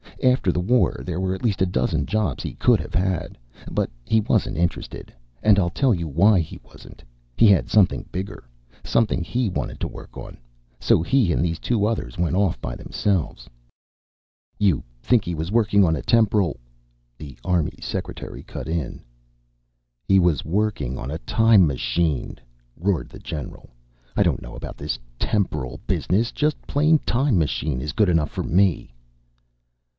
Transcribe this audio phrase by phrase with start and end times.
[0.23, 3.37] After the war, there were at least a dozen jobs he could have had.
[3.71, 5.13] But he wasn't interested.
[5.43, 7.03] And I'll tell you why he wasn't.
[7.37, 8.43] He had something bigger
[8.83, 10.37] something he wanted to work on.
[10.79, 13.47] So he and these two others went off by themselves"
[14.67, 16.59] "You think he was working on a temporal"
[17.19, 19.03] the army secretary cut in.
[20.07, 22.39] "He was working on a time machine,"
[22.75, 23.69] roared the general.
[24.15, 26.31] "I don't know about this 'temporal' business.
[26.31, 28.91] Just plain 'time machine' is good enough for me."